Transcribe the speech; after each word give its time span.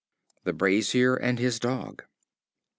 The 0.45 0.53
Brazier 0.53 1.15
and 1.15 1.37
His 1.37 1.59
Dog. 1.59 2.05